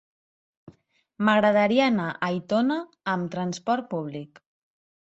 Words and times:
M'agradaria 1.27 1.91
anar 1.91 2.09
a 2.15 2.17
Aitona 2.31 2.81
amb 3.17 3.33
trasport 3.39 3.91
públic. 3.95 4.45